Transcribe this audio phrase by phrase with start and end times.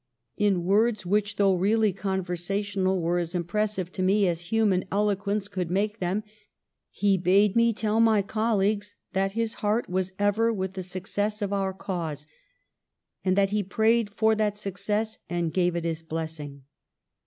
[0.35, 5.69] In words which, though really conversational, were as impressive to me as human eloquence could
[5.69, 6.23] make them,
[6.89, 11.53] he bade me tell my colleagues that his heart was ever with the success of
[11.53, 12.25] our cause
[13.23, 16.63] and that he prayed for that success and gave it his blessing.